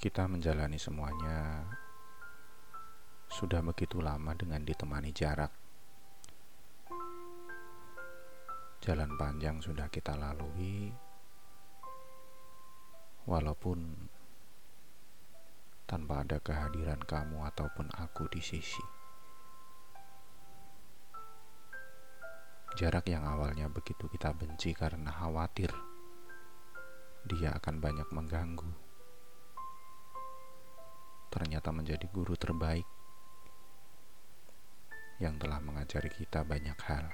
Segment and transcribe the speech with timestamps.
[0.00, 1.60] Kita menjalani semuanya
[3.28, 5.52] sudah begitu lama dengan ditemani jarak.
[8.80, 10.88] Jalan panjang sudah kita lalui,
[13.28, 14.08] walaupun
[15.84, 18.80] tanpa ada kehadiran kamu ataupun aku di sisi.
[22.80, 25.68] Jarak yang awalnya begitu kita benci karena khawatir
[27.28, 28.89] dia akan banyak mengganggu.
[31.30, 32.84] Ternyata menjadi guru terbaik
[35.22, 37.06] yang telah mengajari kita banyak hal.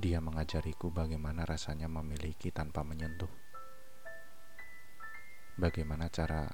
[0.00, 3.32] Dia mengajariku bagaimana rasanya memiliki tanpa menyentuh.
[5.60, 6.48] Bagaimana cara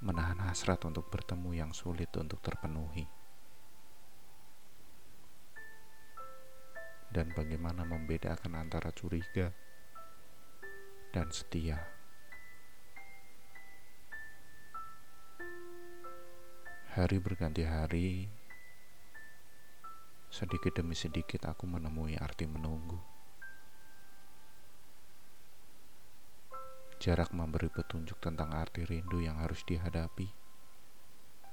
[0.00, 3.20] menahan hasrat untuk bertemu yang sulit untuk terpenuhi.
[7.10, 9.50] dan bagaimana membedakan antara curiga
[11.10, 11.99] dan setia.
[16.90, 18.26] Hari berganti hari,
[20.26, 22.98] sedikit demi sedikit aku menemui arti menunggu.
[26.98, 30.34] Jarak memberi petunjuk tentang arti rindu yang harus dihadapi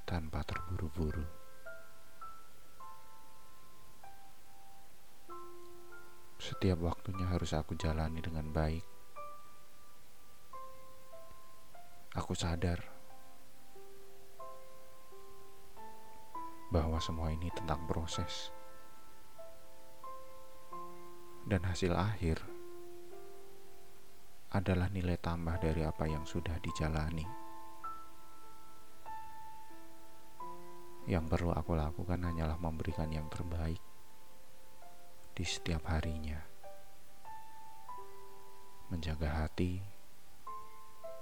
[0.09, 1.21] tanpa terburu-buru.
[6.41, 8.85] Setiap waktunya harus aku jalani dengan baik.
[12.17, 12.96] Aku sadar
[16.67, 18.51] bahwa semua ini tentang proses,
[21.47, 22.43] dan hasil akhir
[24.51, 27.27] adalah nilai tambah dari apa yang sudah dijalani.
[31.07, 33.79] Yang perlu aku lakukan hanyalah memberikan yang terbaik
[35.31, 36.35] di setiap harinya,
[38.91, 39.79] menjaga hati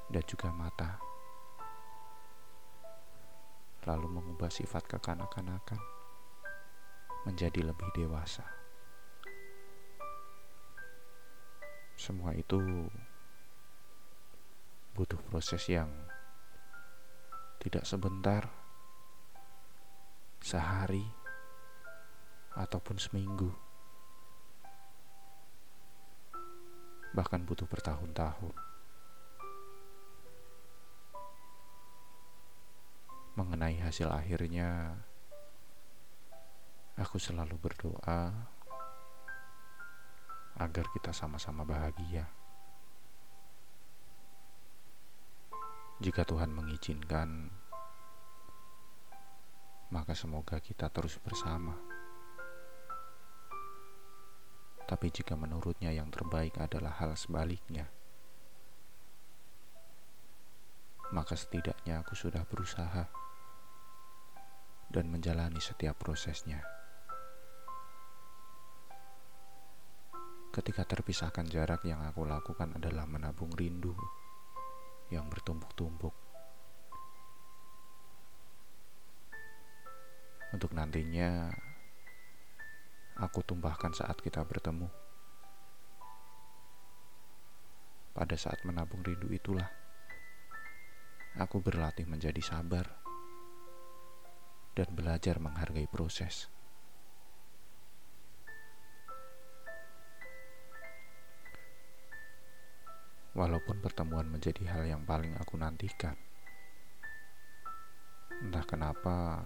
[0.10, 0.98] dan juga mata,
[3.86, 5.80] lalu mengubah sifat kekanak-kanakan
[7.26, 8.46] menjadi lebih dewasa.
[11.96, 12.60] Semua itu
[14.94, 15.90] butuh proses yang
[17.64, 18.46] tidak sebentar,
[20.44, 21.08] sehari,
[22.54, 23.66] ataupun seminggu.
[27.16, 28.75] bahkan butuh bertahun-tahun.
[33.36, 34.96] Mengenai hasil akhirnya,
[36.96, 38.32] aku selalu berdoa
[40.56, 42.32] agar kita sama-sama bahagia.
[46.00, 47.52] Jika Tuhan mengizinkan,
[49.92, 51.76] maka semoga kita terus bersama.
[54.88, 57.92] Tapi jika menurutnya yang terbaik adalah hal sebaliknya,
[61.16, 63.08] maka setidaknya aku sudah berusaha
[64.92, 66.60] dan menjalani setiap prosesnya.
[70.52, 73.96] Ketika terpisahkan jarak yang aku lakukan adalah menabung rindu
[75.08, 76.16] yang bertumpuk-tumpuk.
[80.52, 81.52] Untuk nantinya
[83.20, 84.88] aku tumpahkan saat kita bertemu.
[88.16, 89.68] Pada saat menabung rindu itulah,
[91.36, 92.88] aku berlatih menjadi sabar
[94.72, 96.48] dan belajar menghargai proses.
[103.36, 106.16] Walaupun pertemuan menjadi hal yang paling aku nantikan,
[108.40, 109.44] entah kenapa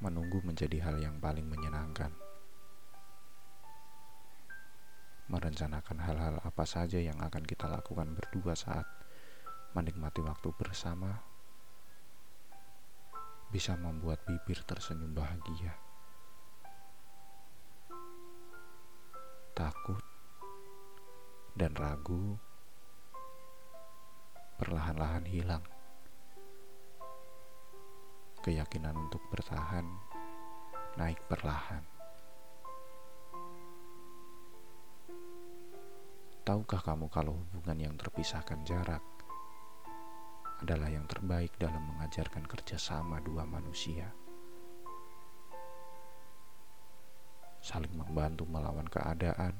[0.00, 2.08] menunggu menjadi hal yang paling menyenangkan.
[5.28, 9.01] Merencanakan hal-hal apa saja yang akan kita lakukan berdua saat
[9.72, 11.20] menikmati waktu bersama
[13.52, 15.76] bisa membuat bibir tersenyum bahagia.
[19.52, 20.00] Takut
[21.52, 22.40] dan ragu
[24.56, 25.64] perlahan-lahan hilang
[28.40, 29.84] keyakinan untuk bertahan
[30.96, 31.84] naik perlahan.
[36.42, 39.11] Tahukah kamu kalau hubungan yang terpisahkan jarak
[40.62, 44.06] adalah yang terbaik dalam mengajarkan kerjasama dua manusia?
[47.58, 49.58] Saling membantu melawan keadaan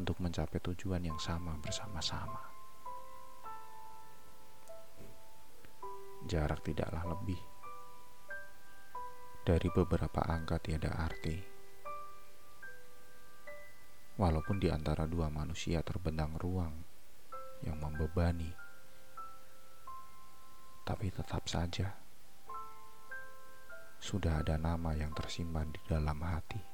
[0.00, 2.54] untuk mencapai tujuan yang sama bersama-sama.
[6.24, 7.36] jarak tidaklah lebih
[9.44, 11.36] dari beberapa angka tiada arti.
[14.16, 16.93] Walaupun di antara dua manusia terbentang ruang
[17.64, 18.52] yang membebani,
[20.84, 21.96] tapi tetap saja
[24.04, 26.73] sudah ada nama yang tersimpan di dalam hati.